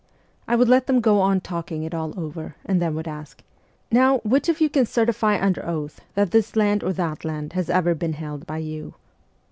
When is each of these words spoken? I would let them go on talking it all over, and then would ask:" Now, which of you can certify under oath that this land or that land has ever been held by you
I 0.47 0.55
would 0.55 0.67
let 0.67 0.87
them 0.87 0.99
go 0.99 1.19
on 1.21 1.41
talking 1.41 1.83
it 1.83 1.93
all 1.93 2.19
over, 2.19 2.55
and 2.65 2.81
then 2.81 2.95
would 2.95 3.07
ask:" 3.07 3.43
Now, 3.91 4.17
which 4.23 4.49
of 4.49 4.59
you 4.59 4.67
can 4.67 4.87
certify 4.87 5.39
under 5.39 5.63
oath 5.63 6.01
that 6.15 6.31
this 6.31 6.55
land 6.55 6.83
or 6.83 6.91
that 6.93 7.23
land 7.23 7.53
has 7.53 7.69
ever 7.69 7.93
been 7.93 8.13
held 8.13 8.47
by 8.47 8.57
you 8.57 8.95